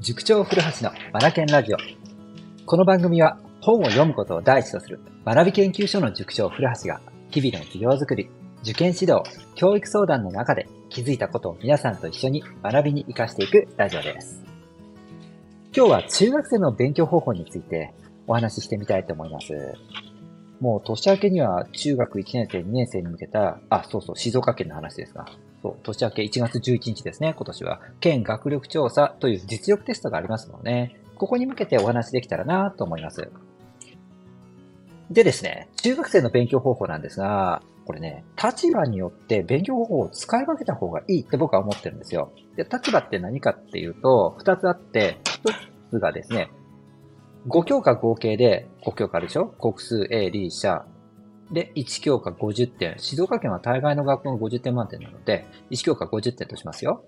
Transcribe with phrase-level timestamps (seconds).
[0.00, 1.76] 塾長古橋のマナケンラジオ。
[2.64, 8.30] この番組は本を読むことを第一とする学び研究所の塾長古橋が日々の授業づくり、
[8.62, 9.22] 受験指導、
[9.56, 14.42] 教育相談の中で気づいたことを皆さんと一緒に学びに活かしていくラジオです。
[15.76, 17.92] 今日は中学生の勉強方法について
[18.26, 19.52] お話ししてみたいと思います。
[20.60, 25.26] もう年明けには中学1年生、2年生に向けた、あ、そうそう、静岡県の話ですが、
[25.62, 27.80] そう、年明け1月11日ですね、今年は。
[28.00, 33.30] 県学力調査という実力テストがありますので、ね、ここに向けてお話できたらなと思います。
[35.10, 42.32] でですね、中学生の勉強方法なんですが、これね、立場によって勉強方法を使い分けた方がいいって僕は思ってるんですよ。
[42.56, 45.52] で、立場って何かっていうと、二つあって、一
[45.90, 46.50] つがですね、
[47.48, 49.46] 5教科合計で5教科あるでしょ？
[49.46, 50.84] 国数 A、理、社、
[51.50, 52.94] で、1教科50点。
[52.98, 57.04] 静岡県は大概の学校の50点満点なので、1教科50点としますよ。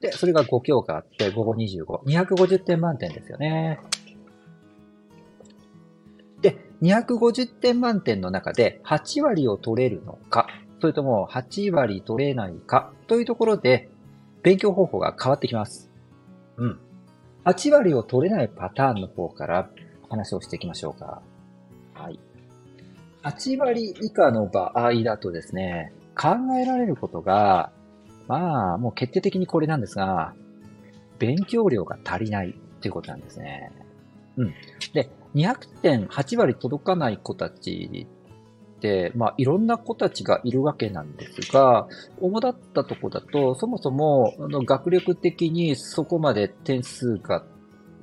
[0.00, 1.84] で、それが5教科あって、午後25。
[2.06, 3.78] 250点満点ですよね。
[6.40, 10.48] で、250点満点の中で8割を取れるのか、
[10.80, 13.88] それとも8割取れないかというところで、
[14.42, 15.90] 勉強方法が変わってきます。
[16.56, 16.80] うん。
[17.44, 19.70] 8割を取れないパターンの方から
[20.08, 21.22] 話をしていきましょうか。
[21.94, 22.18] はい。
[23.22, 26.28] 8割以下の場合だとですね、考
[26.60, 27.70] えられることが、
[28.28, 30.34] まあ、もう決定的にこれなんですが、
[31.18, 33.72] 勉強量が足りないっていうことなんですね。
[34.36, 34.54] うん。
[34.92, 38.06] で、200点8割届かない子たち
[38.76, 41.86] って、まあ、いろんな子たちがいるわけなんですが、
[42.20, 47.44] 主だったとこだと、そもそも、あの、学力的にそこまで点数が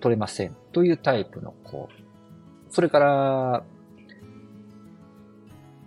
[0.00, 1.88] 取れませんというタイプの子。
[2.70, 3.64] それから、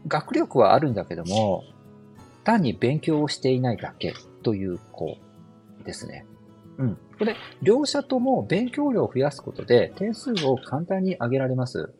[0.07, 1.63] 学力はあるんだけども、
[2.43, 5.17] 単に勉強をしていないだけという子
[5.83, 6.25] ですね。
[6.77, 6.97] うん。
[7.17, 11.93] これ、両者とも勉強量を増やすことで点数を簡単に上げられます。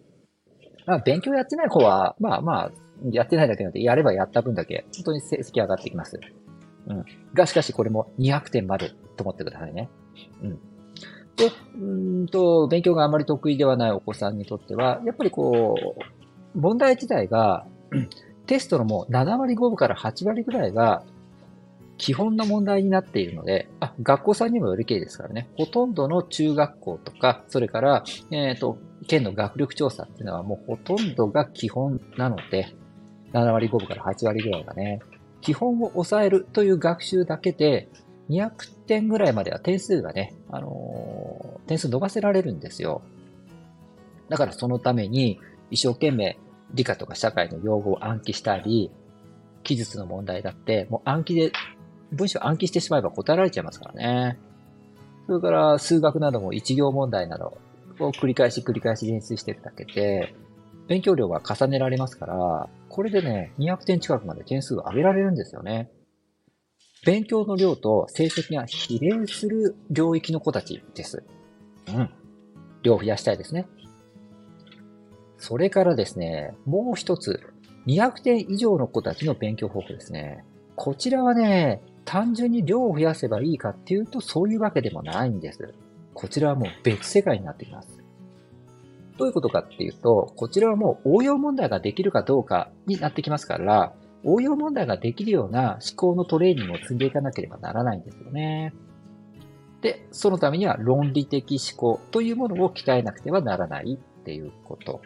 [0.85, 2.71] まあ、勉強やってない子は、まあまあ、
[3.11, 6.19] やってないだけなので、やればやった分だけ、本当に成績上がってきます。
[6.87, 7.05] うん。
[7.33, 9.89] が、しかしこれも200点までと思ってくださいね。
[10.41, 10.59] うん。
[11.35, 15.95] で、うんと、勉強があまり得意ではないお子さんにとっては、やっぱりこ
[16.55, 17.65] う、問題自体が
[18.45, 21.03] テストのもう7割5分から8割ぐらいが
[21.97, 25.47] 基本の問題になっているので、あ、学校さんにもよりけいですからね。
[25.57, 28.77] ほとんどの中学校とか、それから、えっ、ー、と、
[29.07, 32.75] 県の学力調査っていうのはもうほとんどが基本なので、
[33.31, 34.99] 7割5分から8割ぐらいがね、
[35.41, 37.89] 基本を抑えるという学習だけで、
[38.29, 38.51] 200
[38.87, 43.01] 点ぐらいまでは点数がね、あのー、点数伸ばせられるんですよ。
[44.29, 45.39] だからそのために、
[45.69, 46.37] 一生懸命
[46.73, 48.91] 理科とか社会の用語を暗記したり、
[49.63, 51.51] 記述の問題だって、もう暗記で、
[52.11, 54.37] 文章暗記してしまえば答えられちゃいますからね。
[55.25, 57.57] それから数学なども一行問題など
[57.99, 60.35] を繰り返し繰り返し練習してるだけで、
[60.87, 65.89] 勉強量が重ねられますから、これでね、200点近くまで点数を上げられるんですよね。
[67.05, 71.23] 勉強の量と成績が比例する領域の子たちです。
[71.87, 72.09] うん。
[72.81, 73.67] 量を増やしたいですね。
[75.43, 77.41] それからですね、もう一つ、
[77.85, 80.45] 200点以上の子たちの勉強方法ですね。
[80.77, 85.73] こちらはね、単純に量を増やせばいいかっていうと、そういうわけでもないんです。
[86.13, 88.01] こちらはもう別世界になっています。
[89.17, 93.91] どういうことかっていうと、こちらはもう応用問題ができるかどうかになってきますから、
[94.23, 98.73] 応用問題ができるような思考のトレーニングを積んでいかなければならないんですよね。
[99.81, 105.01] で、そのためには論理的思考というものを鍛えなくてはならないっていうこと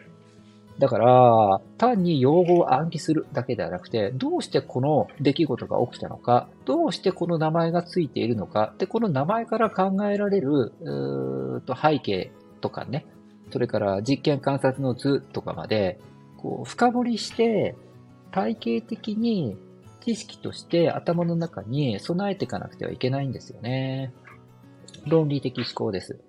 [0.78, 12.30] だから、単に用語を暗記するだけではなくて、どうしてこの出来事が起きたのか、どうしてこの名前がついているのか、で、この名前から考えられる、うーと背景
[12.60, 13.06] とかね、
[13.50, 15.98] それから実験観察の図とかまで、
[16.36, 17.74] こう、深掘りして、
[18.30, 19.56] 体系的に
[20.00, 24.12] 知識として頭の中に備えていかなくてはいけないんですよね。
[25.06, 26.20] 論理的思考です。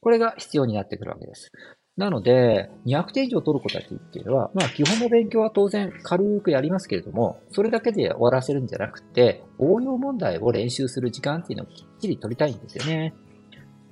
[0.00, 1.50] これが必要になってくるわけです。
[1.96, 13.12] なので、200点以上取る子たちっていうのは、まあ基本の勉強は当然軽くやりますけれども、それだけで終わらせるんじゃなくて、応用問題を練習する時間っていうのをきっちり取りたいんですよね。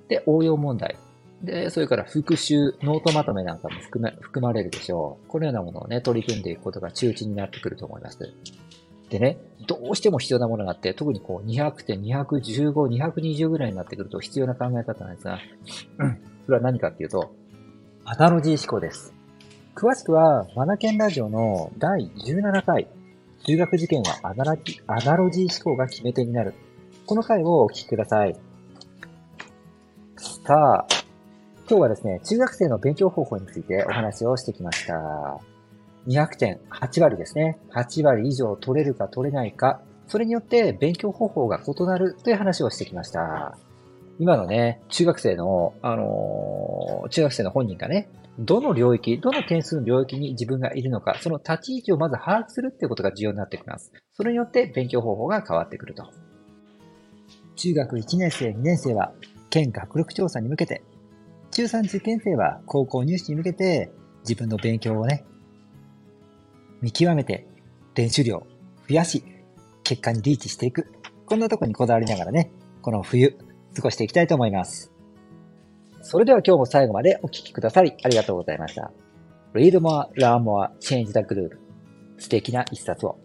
[0.09, 0.97] で、応用問題。
[1.43, 5.29] で、それから復習、ノートまとめなんかも含ま含まれるでしょう。
[5.29, 8.19] このようなものをね、取り組んでいくことが中心になってくると思います。
[9.11, 15.39] でね、どうしても必要なものがあって、特にこう200点、215、220ぐらいになってくると必要な考え方なんですが、
[15.99, 17.33] うん、それは何かっていうと、
[18.11, 19.13] アナロジー思考です。
[19.75, 22.89] 詳しくは、マナケンラジオの第17回、
[23.45, 24.57] 中学受験はアナ
[24.87, 26.55] アナロジー思考が決め手になる。
[27.05, 28.35] この回をお聞きください。
[30.17, 30.87] さあ、
[31.69, 35.39] 今日はですね、中学生の勉強方法についてお話をしてきました。
[36.07, 37.59] 200点、8割ですね。
[37.75, 43.59] 8割以上取れるか取れないか、それによって勉強方法が異なるという話をしてきました。
[44.19, 53.93] 今のね、中学生の、あのー、中学生の本人がね、どの領域、どの点数の領域に自分がいるのか、その立ち位置をまず把握するっていうことが重要になってきます。
[54.15, 56.05] それによって勉強方法が変わってくると。
[57.57, 59.13] 中学1年生、2年生は、
[59.51, 60.83] 県学力調査に向けて、
[61.51, 63.91] 中3受験生は高校入試に向けて、
[64.21, 65.25] 自分の勉強をね、
[66.81, 67.47] 見極めて、
[67.95, 68.47] 練習量
[68.89, 69.25] 増やし、
[69.83, 70.93] 結果にリーチしていく。
[71.27, 72.51] こんなとこにこだわりながらね、
[72.83, 73.37] この冬、
[73.75, 74.93] 過ごしていきたいと思います。
[76.03, 78.93] それでは今日も最後までお聴きくださりありがとうございました。
[79.55, 81.59] Read more, learn more, change the group.
[82.19, 83.19] 素敵な一冊を。